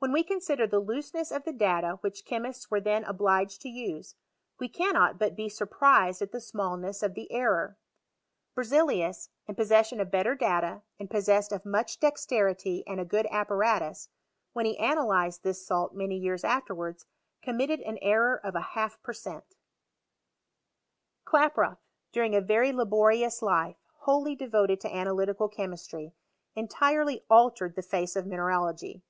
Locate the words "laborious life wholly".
22.72-24.34